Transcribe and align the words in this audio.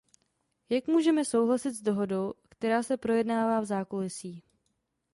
Jak 0.69 0.87
můžeme 0.87 1.25
souhlasit 1.25 1.71
s 1.73 1.81
dohodou, 1.81 2.33
která 2.49 2.83
se 2.83 2.97
projednává 2.97 3.59
v 3.59 3.65
zákulisí. 3.65 4.43